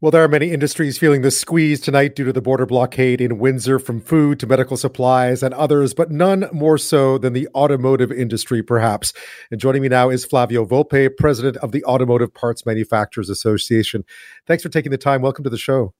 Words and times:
Well, 0.00 0.12
there 0.12 0.22
are 0.22 0.28
many 0.28 0.52
industries 0.52 0.96
feeling 0.96 1.22
the 1.22 1.30
squeeze 1.32 1.80
tonight 1.80 2.14
due 2.14 2.24
to 2.26 2.32
the 2.32 2.40
border 2.40 2.66
blockade 2.66 3.20
in 3.20 3.40
Windsor, 3.40 3.80
from 3.80 4.00
food 4.00 4.38
to 4.38 4.46
medical 4.46 4.76
supplies 4.76 5.42
and 5.42 5.52
others, 5.52 5.92
but 5.92 6.08
none 6.08 6.48
more 6.52 6.78
so 6.78 7.18
than 7.18 7.32
the 7.32 7.48
automotive 7.52 8.12
industry, 8.12 8.62
perhaps. 8.62 9.12
And 9.50 9.60
joining 9.60 9.82
me 9.82 9.88
now 9.88 10.08
is 10.08 10.24
Flavio 10.24 10.64
Volpe, 10.64 11.10
president 11.16 11.56
of 11.56 11.72
the 11.72 11.84
Automotive 11.84 12.32
Parts 12.32 12.64
Manufacturers 12.64 13.28
Association. 13.28 14.04
Thanks 14.46 14.62
for 14.62 14.68
taking 14.68 14.92
the 14.92 14.98
time. 14.98 15.20
Welcome 15.20 15.42
to 15.42 15.50
the 15.50 15.58
show. 15.58 15.92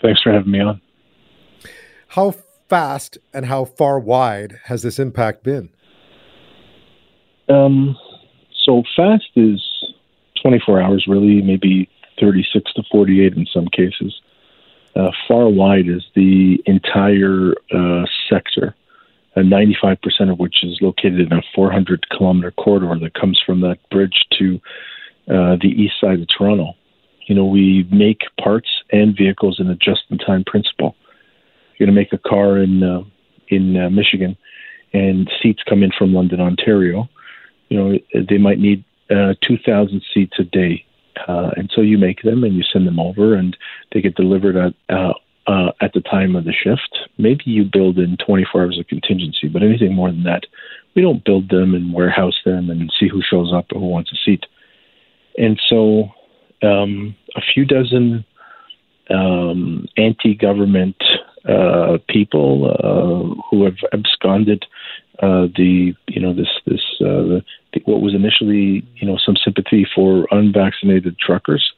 Thanks 0.00 0.22
for 0.22 0.32
having 0.32 0.50
me 0.50 0.60
on. 0.60 0.80
How 2.06 2.34
fast 2.70 3.18
and 3.34 3.44
how 3.44 3.66
far 3.66 4.00
wide 4.00 4.58
has 4.64 4.80
this 4.80 4.98
impact 4.98 5.44
been? 5.44 5.68
Um, 7.50 7.94
so 8.64 8.84
fast 8.96 9.28
is 9.36 9.62
24 10.42 10.80
hours, 10.80 11.04
really, 11.06 11.42
maybe 11.42 11.90
36 12.20 12.72
to 12.74 12.82
48 12.90 13.34
in 13.34 13.46
some 13.52 13.68
cases. 13.68 14.20
Uh, 14.96 15.10
far 15.28 15.48
wide 15.48 15.88
is 15.88 16.04
the 16.14 16.60
entire 16.66 17.52
uh, 17.72 18.04
sector, 18.28 18.74
uh, 19.36 19.40
95% 19.40 19.96
of 20.32 20.38
which 20.38 20.64
is 20.64 20.78
located 20.80 21.20
in 21.20 21.32
a 21.32 21.42
400 21.54 22.08
kilometer 22.10 22.50
corridor 22.52 22.98
that 23.00 23.14
comes 23.14 23.40
from 23.44 23.60
that 23.60 23.78
bridge 23.90 24.24
to 24.38 24.60
uh, 25.28 25.56
the 25.60 25.68
east 25.68 25.94
side 26.00 26.20
of 26.20 26.26
Toronto. 26.36 26.72
You 27.26 27.34
know, 27.34 27.44
we 27.44 27.86
make 27.92 28.22
parts 28.42 28.68
and 28.90 29.16
vehicles 29.16 29.60
in 29.60 29.68
a 29.68 29.76
just-in-time 29.76 30.44
principle. 30.44 30.96
You're 31.76 31.86
going 31.86 31.94
to 31.94 32.00
make 32.00 32.12
a 32.12 32.28
car 32.28 32.58
in 32.58 32.82
uh, 32.82 33.02
in 33.48 33.76
uh, 33.76 33.88
Michigan, 33.88 34.36
and 34.92 35.30
seats 35.42 35.62
come 35.68 35.82
in 35.82 35.90
from 35.96 36.12
London, 36.12 36.40
Ontario. 36.40 37.08
You 37.68 37.78
know, 37.78 37.98
they 38.28 38.38
might 38.38 38.58
need 38.58 38.84
2,000 39.08 40.02
seats 40.12 40.34
a 40.38 40.44
day 40.44 40.84
uh, 41.26 41.50
and 41.56 41.70
so 41.74 41.80
you 41.80 41.98
make 41.98 42.22
them 42.22 42.44
and 42.44 42.54
you 42.54 42.62
send 42.62 42.86
them 42.86 43.00
over, 43.00 43.34
and 43.34 43.56
they 43.92 44.00
get 44.00 44.14
delivered 44.14 44.56
at 44.56 44.74
uh, 44.94 45.12
uh, 45.46 45.72
at 45.80 45.92
the 45.94 46.00
time 46.00 46.36
of 46.36 46.44
the 46.44 46.52
shift. 46.52 46.98
Maybe 47.16 47.44
you 47.46 47.64
build 47.64 47.98
in 47.98 48.16
24 48.24 48.62
hours 48.62 48.78
of 48.78 48.86
contingency, 48.86 49.48
but 49.48 49.62
anything 49.62 49.94
more 49.94 50.10
than 50.10 50.24
that, 50.24 50.44
we 50.94 51.02
don't 51.02 51.24
build 51.24 51.48
them 51.48 51.74
and 51.74 51.92
warehouse 51.92 52.38
them 52.44 52.70
and 52.70 52.92
see 53.00 53.08
who 53.08 53.22
shows 53.22 53.52
up 53.54 53.66
or 53.72 53.80
who 53.80 53.86
wants 53.86 54.12
a 54.12 54.16
seat. 54.24 54.44
And 55.38 55.58
so, 55.68 56.10
um, 56.62 57.16
a 57.36 57.40
few 57.54 57.64
dozen 57.64 58.24
um, 59.10 59.86
anti-government 59.96 60.96
uh, 61.48 61.98
people 62.08 62.70
uh, 62.70 63.42
who 63.50 63.64
have 63.64 63.76
absconded 63.92 64.64
uh, 65.20 65.46
the 65.56 65.94
you 66.06 66.20
know 66.20 66.32
this 66.32 66.48
this 66.66 66.82
uh, 67.00 67.22
the, 67.26 67.42
what 67.84 68.00
was 68.00 68.14
initially 68.14 68.86
you 68.96 69.06
know 69.06 69.18
some 69.24 69.36
sympathy 69.42 69.86
for 69.94 70.28
unvaccinated 70.30 71.18
truckers 71.18 71.72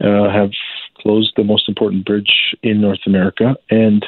uh, 0.00 0.30
have 0.30 0.50
closed 0.98 1.32
the 1.36 1.44
most 1.44 1.68
important 1.68 2.04
bridge 2.06 2.54
in 2.62 2.80
North 2.80 3.00
America 3.06 3.56
and 3.70 4.06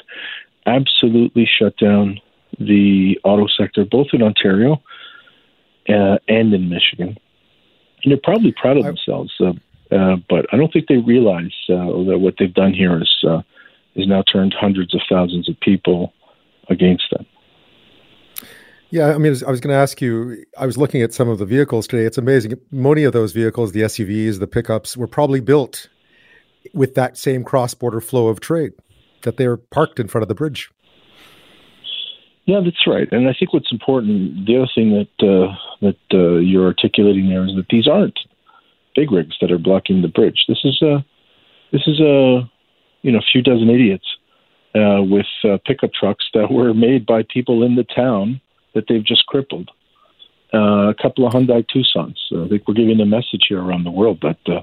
absolutely 0.67 1.47
shut 1.47 1.77
down 1.77 2.21
the 2.59 3.19
auto 3.25 3.47
sector 3.49 3.85
both 3.85 4.09
in 4.13 4.23
Ontario 4.23 4.81
uh, 5.89 6.17
and 6.29 6.55
in 6.55 6.69
Michigan. 6.69 7.19
And 8.03 8.13
they're 8.13 8.19
probably 8.23 8.53
proud 8.53 8.77
of 8.77 8.85
themselves, 8.85 9.33
uh, 9.41 9.53
uh, 9.95 10.17
but 10.29 10.47
I 10.53 10.57
don't 10.57 10.73
think 10.73 10.89
they 10.89 10.99
realize 10.99 11.53
that 11.69 12.19
what 12.21 12.35
they've 12.39 12.53
done 12.53 12.73
here 12.73 13.01
is 13.01 13.25
is 13.95 14.07
now 14.07 14.23
turned 14.23 14.55
hundreds 14.59 14.95
of 14.95 15.01
thousands 15.09 15.49
of 15.49 15.59
people 15.61 16.13
against 16.69 17.05
them. 17.11 17.27
Yeah, 18.91 19.09
I 19.09 19.19
mean, 19.19 19.35
I 19.47 19.51
was 19.51 19.61
going 19.61 19.73
to 19.73 19.81
ask 19.81 20.01
you. 20.01 20.45
I 20.57 20.67
was 20.67 20.79
looking 20.79 21.03
at 21.03 21.13
some 21.13 21.29
of 21.29 21.39
the 21.39 21.47
vehicles 21.47 21.89
today. 21.89 22.05
It's 22.05 22.19
amazing. 22.19 22.61
Many 22.71 23.03
of 23.03 23.13
those 23.13 23.33
vehicles, 23.33 23.73
the 23.73 23.81
SUVs, 23.81 24.39
the 24.39 24.47
pickups, 24.47 24.97
were 24.97 25.09
probably 25.09 25.41
built 25.41 25.89
with 26.73 26.95
that 26.95 27.17
same 27.17 27.43
cross-border 27.43 28.01
flow 28.01 28.29
of 28.29 28.41
trade 28.41 28.73
that 29.23 29.37
they're 29.37 29.57
parked 29.57 29.99
in 29.99 30.07
front 30.07 30.23
of 30.23 30.29
the 30.29 30.35
bridge. 30.35 30.71
Yeah, 32.47 32.61
that's 32.63 32.87
right. 32.87 33.09
And 33.11 33.29
I 33.29 33.35
think 33.37 33.53
what's 33.53 33.73
important, 33.73 34.47
the 34.47 34.59
other 34.59 34.71
thing 34.75 34.91
that 34.93 35.27
uh, 35.27 35.55
that 35.81 35.97
uh, 36.13 36.37
you're 36.37 36.67
articulating 36.67 37.31
there 37.31 37.45
is 37.45 37.57
that 37.57 37.67
these 37.71 37.89
aren't 37.89 38.19
big 38.95 39.11
rigs 39.11 39.37
that 39.41 39.51
are 39.51 39.59
blocking 39.59 40.03
the 40.03 40.09
bridge. 40.09 40.45
This 40.47 40.61
is 40.63 40.81
a 40.83 41.05
this 41.73 41.83
is 41.87 42.01
a 42.01 42.49
you 43.05 43.13
know 43.13 43.19
a 43.19 43.31
few 43.31 43.43
dozen 43.43 43.69
idiots 43.69 44.07
uh, 44.75 45.03
with 45.03 45.27
uh, 45.45 45.59
pickup 45.65 45.93
trucks 45.93 46.25
that 46.35 46.51
were 46.51 46.75
made 46.75 47.07
by 47.07 47.23
people 47.23 47.63
in 47.63 47.77
the 47.77 47.85
town 47.85 48.41
that 48.75 48.87
they've 48.89 49.05
just 49.05 49.27
crippled. 49.27 49.71
Uh, 50.53 50.89
a 50.89 50.95
couple 51.01 51.27
of 51.27 51.33
Hyundai 51.33 51.65
Tucsons. 51.65 52.17
I 52.33 52.49
think 52.49 52.67
we're 52.67 52.75
giving 52.75 53.01
a 53.01 53.07
message 53.07 53.47
here 53.49 53.63
around 53.63 53.85
the 53.85 53.91
world 53.91 54.19
that 54.23 54.39
uh, 54.47 54.63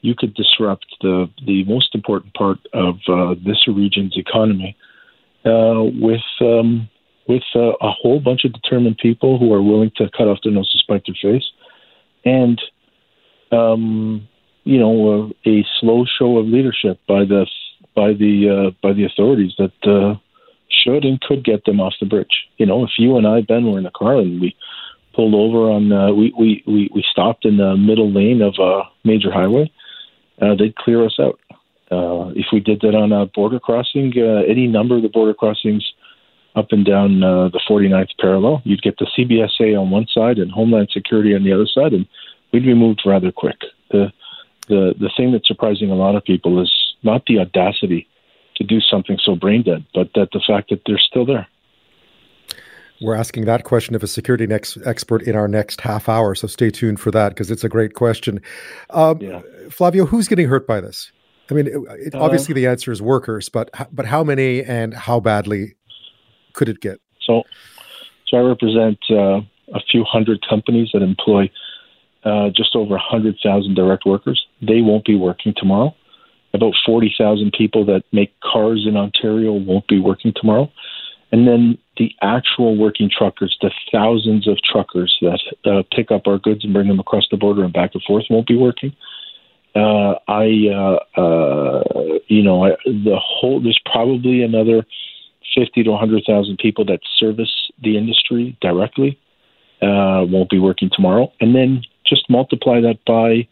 you 0.00 0.14
could 0.16 0.34
disrupt 0.34 0.86
the 1.00 1.30
the 1.46 1.64
most 1.64 1.94
important 1.94 2.34
part 2.34 2.58
of 2.72 2.96
uh, 3.08 3.34
this 3.44 3.66
region's 3.68 4.16
economy 4.16 4.76
uh, 5.44 5.82
with 6.00 6.26
um, 6.40 6.88
with 7.28 7.42
uh, 7.54 7.72
a 7.80 7.90
whole 7.90 8.18
bunch 8.20 8.44
of 8.44 8.52
determined 8.52 8.98
people 8.98 9.38
who 9.38 9.52
are 9.52 9.62
willing 9.62 9.92
to 9.96 10.10
cut 10.16 10.26
off 10.26 10.38
their 10.42 10.52
nose 10.52 10.70
to 10.72 10.78
spite 10.78 11.04
their 11.06 11.16
face, 11.22 11.44
and 12.24 12.60
um, 13.52 14.26
you 14.64 14.78
know 14.78 15.30
a 15.46 15.64
slow 15.80 16.04
show 16.18 16.38
of 16.38 16.46
leadership 16.46 16.98
by 17.06 17.24
the 17.24 17.46
by 17.96 18.12
the 18.12 18.48
uh, 18.48 18.70
by 18.82 18.92
the 18.92 19.04
authorities 19.04 19.54
that 19.58 19.72
should 20.68 21.04
and 21.04 21.20
could 21.20 21.44
get 21.44 21.64
them 21.64 21.80
off 21.80 21.94
the 22.00 22.06
bridge. 22.06 22.46
You 22.58 22.66
know, 22.66 22.84
if 22.84 22.90
you 22.98 23.16
and 23.16 23.26
I, 23.26 23.40
Ben, 23.40 23.70
were 23.70 23.78
in 23.78 23.86
a 23.86 23.90
car 23.90 24.18
and 24.18 24.40
we 24.40 24.56
pulled 25.14 25.34
over 25.34 25.70
on, 25.70 25.92
uh, 25.92 26.12
we, 26.12 26.32
we, 26.38 26.62
we, 26.66 26.90
we 26.94 27.04
stopped 27.10 27.44
in 27.44 27.56
the 27.56 27.76
middle 27.76 28.12
lane 28.12 28.42
of 28.42 28.54
a 28.60 28.82
major 29.04 29.32
highway, 29.32 29.70
uh, 30.42 30.54
they'd 30.54 30.76
clear 30.76 31.04
us 31.04 31.18
out. 31.18 31.40
Uh, 31.90 32.32
if 32.34 32.46
we 32.52 32.60
did 32.60 32.80
that 32.82 32.94
on 32.94 33.12
a 33.12 33.26
border 33.26 33.58
crossing, 33.58 34.12
uh, 34.16 34.42
any 34.46 34.66
number 34.66 34.96
of 34.96 35.02
the 35.02 35.08
border 35.08 35.32
crossings 35.32 35.92
up 36.54 36.66
and 36.70 36.84
down 36.84 37.22
uh, 37.22 37.48
the 37.48 37.60
49th 37.68 38.10
parallel, 38.20 38.60
you'd 38.64 38.82
get 38.82 38.98
the 38.98 39.06
CBSA 39.16 39.80
on 39.80 39.90
one 39.90 40.06
side 40.12 40.38
and 40.38 40.50
Homeland 40.50 40.88
Security 40.92 41.34
on 41.34 41.44
the 41.44 41.52
other 41.52 41.66
side, 41.66 41.92
and 41.92 42.06
we'd 42.52 42.64
be 42.64 42.74
moved 42.74 43.02
rather 43.06 43.32
quick. 43.32 43.58
The, 43.90 44.12
the, 44.68 44.94
the 44.98 45.10
thing 45.16 45.32
that's 45.32 45.48
surprising 45.48 45.90
a 45.90 45.94
lot 45.94 46.16
of 46.16 46.24
people 46.24 46.60
is 46.60 46.85
not 47.02 47.22
the 47.26 47.38
audacity 47.38 48.08
to 48.56 48.64
do 48.64 48.80
something 48.80 49.18
so 49.22 49.34
brain 49.34 49.62
dead, 49.62 49.84
but 49.94 50.10
that 50.14 50.28
the 50.32 50.42
fact 50.46 50.70
that 50.70 50.80
they're 50.86 50.98
still 50.98 51.26
there. 51.26 51.46
We're 53.00 53.14
asking 53.14 53.44
that 53.44 53.64
question 53.64 53.94
of 53.94 54.02
a 54.02 54.06
security 54.06 54.46
next 54.46 54.78
expert 54.86 55.22
in 55.22 55.36
our 55.36 55.48
next 55.48 55.82
half 55.82 56.08
hour, 56.08 56.34
so 56.34 56.46
stay 56.46 56.70
tuned 56.70 56.98
for 56.98 57.10
that 57.10 57.30
because 57.30 57.50
it's 57.50 57.64
a 57.64 57.68
great 57.68 57.92
question. 57.92 58.40
Um, 58.90 59.20
yeah. 59.20 59.42
Flavio, 59.70 60.06
who's 60.06 60.28
getting 60.28 60.48
hurt 60.48 60.66
by 60.66 60.80
this? 60.80 61.12
I 61.50 61.54
mean, 61.54 61.66
it, 61.66 61.76
it, 62.06 62.14
uh, 62.14 62.22
obviously 62.22 62.54
the 62.54 62.66
answer 62.66 62.90
is 62.90 63.02
workers, 63.02 63.48
but 63.48 63.70
but 63.92 64.06
how 64.06 64.24
many 64.24 64.62
and 64.62 64.94
how 64.94 65.20
badly 65.20 65.74
could 66.54 66.68
it 66.68 66.80
get? 66.80 67.00
So, 67.20 67.42
so 68.28 68.38
I 68.38 68.40
represent 68.40 68.98
uh, 69.10 69.40
a 69.74 69.80
few 69.90 70.04
hundred 70.04 70.44
companies 70.48 70.88
that 70.94 71.02
employ 71.02 71.50
uh, 72.24 72.48
just 72.48 72.74
over 72.74 72.96
hundred 72.96 73.36
thousand 73.44 73.74
direct 73.74 74.06
workers. 74.06 74.42
They 74.62 74.80
won't 74.80 75.04
be 75.04 75.16
working 75.16 75.52
tomorrow 75.56 75.94
about 76.54 76.74
40,000 76.84 77.52
people 77.52 77.84
that 77.86 78.02
make 78.12 78.38
cars 78.40 78.86
in 78.88 78.96
Ontario 78.96 79.52
won't 79.52 79.86
be 79.88 80.00
working 80.00 80.32
tomorrow. 80.34 80.70
And 81.32 81.46
then 81.46 81.78
the 81.96 82.12
actual 82.22 82.76
working 82.76 83.10
truckers, 83.10 83.56
the 83.60 83.70
thousands 83.92 84.46
of 84.46 84.58
truckers 84.62 85.16
that 85.20 85.40
uh, 85.64 85.82
pick 85.94 86.10
up 86.10 86.26
our 86.26 86.38
goods 86.38 86.64
and 86.64 86.72
bring 86.72 86.88
them 86.88 87.00
across 87.00 87.26
the 87.30 87.36
border 87.36 87.64
and 87.64 87.72
back 87.72 87.90
and 87.94 88.02
forth 88.04 88.24
won't 88.30 88.46
be 88.46 88.56
working. 88.56 88.94
Uh, 89.74 90.14
I, 90.28 90.68
uh, 90.72 91.20
uh, 91.20 92.18
you 92.28 92.42
know, 92.42 92.64
I, 92.64 92.70
the 92.86 93.18
whole, 93.20 93.60
there's 93.60 93.80
probably 93.84 94.42
another 94.42 94.86
50 95.54 95.82
to 95.82 95.90
100,000 95.90 96.58
people 96.58 96.84
that 96.86 97.00
service 97.18 97.70
the 97.82 97.98
industry 97.98 98.56
directly 98.62 99.18
uh, 99.82 100.24
won't 100.26 100.48
be 100.48 100.58
working 100.58 100.90
tomorrow. 100.90 101.30
And 101.40 101.54
then 101.54 101.82
just 102.06 102.30
multiply 102.30 102.80
that 102.80 103.04
by 103.04 103.48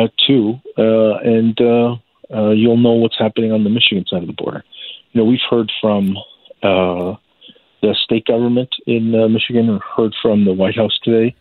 uh, 0.00 0.08
two, 0.26 0.60
and 0.76 1.58
uh, 2.34 2.50
you'll 2.50 2.76
know 2.76 2.92
what's 2.92 3.18
happening 3.18 3.52
on 3.52 3.64
the 3.64 3.70
Michigan 3.70 4.04
side 4.08 4.22
of 4.22 4.26
the 4.26 4.32
border. 4.32 4.64
You 5.12 5.20
know, 5.20 5.24
we've 5.24 5.38
heard 5.48 5.70
from 5.80 6.16
uh, 6.62 7.14
the 7.82 7.94
state 8.04 8.26
government 8.26 8.70
in 8.86 9.14
uh, 9.14 9.28
Michigan, 9.28 9.68
or 9.70 9.80
heard 9.96 10.14
from 10.20 10.44
the 10.44 10.52
White 10.52 10.76
House 10.76 10.98
today. 11.02 11.34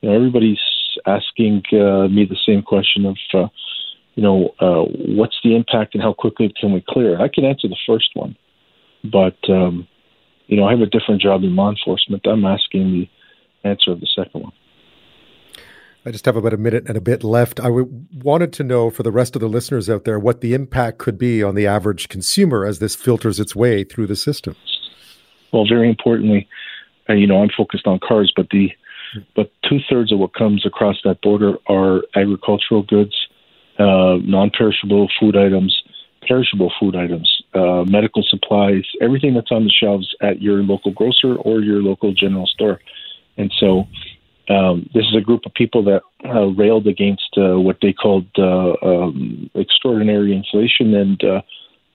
You 0.00 0.08
know, 0.08 0.14
everybody's 0.14 0.60
asking 1.06 1.62
uh, 1.72 2.08
me 2.08 2.24
the 2.24 2.38
same 2.46 2.62
question 2.62 3.04
of, 3.06 3.16
uh, 3.34 3.48
you 4.14 4.22
know, 4.22 4.54
uh, 4.60 4.82
what's 5.14 5.36
the 5.42 5.54
impact 5.56 5.94
and 5.94 6.02
how 6.02 6.12
quickly 6.12 6.52
can 6.60 6.72
we 6.72 6.84
clear? 6.88 7.20
I 7.20 7.28
can 7.28 7.44
answer 7.44 7.68
the 7.68 7.76
first 7.86 8.10
one, 8.14 8.36
but 9.04 9.36
um, 9.48 9.86
you 10.46 10.56
know, 10.56 10.66
I 10.66 10.70
have 10.72 10.80
a 10.80 10.86
different 10.86 11.20
job 11.20 11.42
in 11.44 11.54
law 11.54 11.70
enforcement. 11.70 12.26
I'm 12.26 12.44
asking 12.44 12.92
the 12.92 13.68
answer 13.68 13.92
of 13.92 14.00
the 14.00 14.08
second 14.14 14.42
one. 14.42 14.52
I 16.08 16.10
just 16.10 16.24
have 16.24 16.36
about 16.36 16.54
a 16.54 16.56
minute 16.56 16.88
and 16.88 16.96
a 16.96 17.02
bit 17.02 17.22
left. 17.22 17.60
I 17.60 17.64
w- 17.64 18.06
wanted 18.14 18.50
to 18.54 18.64
know 18.64 18.88
for 18.88 19.02
the 19.02 19.12
rest 19.12 19.36
of 19.36 19.40
the 19.40 19.46
listeners 19.46 19.90
out 19.90 20.04
there 20.04 20.18
what 20.18 20.40
the 20.40 20.54
impact 20.54 20.96
could 20.96 21.18
be 21.18 21.42
on 21.42 21.54
the 21.54 21.66
average 21.66 22.08
consumer 22.08 22.64
as 22.64 22.78
this 22.78 22.96
filters 22.96 23.38
its 23.38 23.54
way 23.54 23.84
through 23.84 24.06
the 24.06 24.16
system. 24.16 24.56
Well, 25.52 25.66
very 25.68 25.86
importantly, 25.86 26.48
uh, 27.10 27.12
you 27.12 27.26
know, 27.26 27.42
I'm 27.42 27.50
focused 27.54 27.86
on 27.86 27.98
cars, 27.98 28.32
but 28.34 28.48
the 28.50 28.70
but 29.36 29.52
two 29.68 29.80
thirds 29.88 30.10
of 30.10 30.18
what 30.18 30.32
comes 30.32 30.64
across 30.64 30.96
that 31.04 31.20
border 31.20 31.56
are 31.66 32.02
agricultural 32.16 32.84
goods, 32.84 33.14
uh, 33.78 34.16
non-perishable 34.22 35.08
food 35.20 35.36
items, 35.36 35.82
perishable 36.26 36.72
food 36.80 36.96
items, 36.96 37.42
uh, 37.52 37.84
medical 37.86 38.22
supplies, 38.26 38.84
everything 39.02 39.34
that's 39.34 39.50
on 39.50 39.64
the 39.64 39.72
shelves 39.78 40.14
at 40.22 40.40
your 40.40 40.62
local 40.62 40.90
grocer 40.90 41.36
or 41.36 41.60
your 41.60 41.82
local 41.82 42.14
general 42.14 42.46
store. 42.46 42.80
And 43.36 43.52
so, 43.60 43.86
um, 44.48 44.88
this 44.94 45.04
is 45.04 45.14
a 45.16 45.20
group 45.20 45.44
of 45.44 45.52
people 45.54 45.82
that 45.84 46.02
uh, 46.24 46.46
railed 46.46 46.86
against 46.86 47.36
uh, 47.36 47.58
what 47.60 47.78
they 47.82 47.92
called 47.92 48.26
uh, 48.38 48.72
um, 48.82 49.50
extraordinary 49.54 50.34
inflation 50.34 50.94
and 50.94 51.22
uh, 51.22 51.42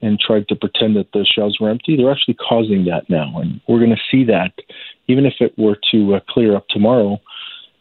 and 0.01 0.19
tried 0.19 0.47
to 0.49 0.55
pretend 0.55 0.97
that 0.97 1.07
the 1.13 1.25
shelves 1.25 1.59
were 1.59 1.69
empty. 1.69 1.95
They're 1.95 2.11
actually 2.11 2.35
causing 2.35 2.85
that 2.85 3.09
now, 3.09 3.39
and 3.39 3.61
we're 3.67 3.79
going 3.79 3.95
to 3.95 4.01
see 4.11 4.25
that. 4.25 4.51
Even 5.07 5.25
if 5.25 5.35
it 5.39 5.57
were 5.57 5.77
to 5.91 6.15
uh, 6.15 6.19
clear 6.29 6.55
up 6.55 6.67
tomorrow, 6.69 7.19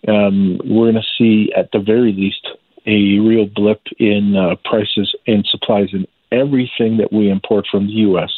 um, 0.09 0.59
we're 0.65 0.91
going 0.91 1.03
to 1.03 1.19
see 1.19 1.53
at 1.57 1.71
the 1.73 1.81
very 1.81 2.13
least 2.13 2.47
a 2.87 3.19
real 3.19 3.47
blip 3.47 3.81
in 3.99 4.37
uh, 4.37 4.55
prices 4.65 5.15
and 5.27 5.47
supplies 5.51 5.89
in 5.93 6.07
everything 6.31 6.97
that 6.97 7.13
we 7.13 7.29
import 7.29 7.67
from 7.71 7.87
the 7.87 7.93
U.S. 7.93 8.31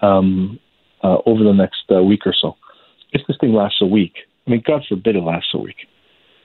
Um, 0.00 0.60
over 1.02 1.42
the 1.42 1.52
next 1.52 1.82
week 2.06 2.26
or 2.26 2.34
so. 2.38 2.56
If 3.12 3.26
this 3.26 3.38
thing 3.40 3.54
lasts 3.54 3.80
a 3.80 3.86
week, 3.86 4.14
I 4.48 4.50
mean, 4.50 4.62
God 4.66 4.82
forbid 4.88 5.14
it 5.14 5.20
lasts 5.20 5.50
a 5.52 5.58
week. 5.58 5.76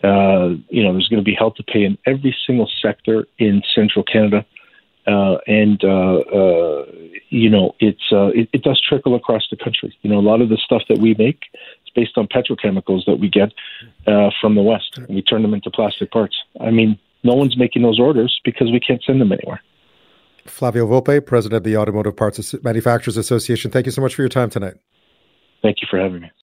Uh, 0.03 0.59
you 0.67 0.83
know, 0.83 0.91
there's 0.91 1.07
going 1.07 1.23
to 1.23 1.23
be 1.23 1.33
hell 1.33 1.51
to 1.51 1.63
pay 1.63 1.83
in 1.83 1.97
every 2.05 2.35
single 2.45 2.69
sector 2.81 3.25
in 3.39 3.63
central 3.73 4.03
Canada. 4.03 4.45
Uh, 5.07 5.37
and, 5.47 5.81
uh, 5.83 6.17
uh, 6.17 6.85
you 7.29 7.49
know, 7.49 7.75
it's, 7.79 8.11
uh, 8.11 8.27
it, 8.27 8.49
it, 8.53 8.63
does 8.63 8.81
trickle 8.87 9.15
across 9.15 9.47
the 9.49 9.57
country. 9.57 9.95
You 10.01 10.09
know, 10.09 10.19
a 10.19 10.21
lot 10.21 10.41
of 10.41 10.49
the 10.49 10.57
stuff 10.57 10.83
that 10.89 10.99
we 10.99 11.15
make 11.17 11.39
is 11.85 11.91
based 11.95 12.17
on 12.17 12.27
petrochemicals 12.27 13.05
that 13.05 13.19
we 13.19 13.29
get 13.29 13.53
uh, 14.07 14.29
from 14.39 14.55
the 14.55 14.61
West. 14.61 14.97
And 14.97 15.09
we 15.09 15.21
turn 15.21 15.41
them 15.41 15.53
into 15.53 15.71
plastic 15.71 16.11
parts. 16.11 16.35
I 16.59 16.71
mean, 16.71 16.99
no 17.23 17.33
one's 17.33 17.57
making 17.57 17.81
those 17.81 17.99
orders 17.99 18.39
because 18.43 18.71
we 18.71 18.79
can't 18.79 19.03
send 19.05 19.21
them 19.21 19.31
anywhere. 19.31 19.61
Flavio 20.45 20.85
Volpe, 20.85 21.25
president 21.25 21.57
of 21.57 21.63
the 21.63 21.77
Automotive 21.77 22.17
Parts 22.17 22.53
Manufacturers 22.63 23.15
Association. 23.15 23.71
Thank 23.71 23.85
you 23.85 23.93
so 23.93 24.01
much 24.01 24.15
for 24.15 24.21
your 24.21 24.29
time 24.29 24.49
tonight. 24.49 24.75
Thank 25.61 25.77
you 25.81 25.87
for 25.89 25.97
having 25.97 26.21
me. 26.21 26.31